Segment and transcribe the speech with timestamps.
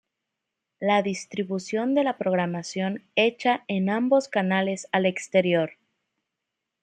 [0.79, 5.73] La distribución de la programación hecha en ambos canales al exterior.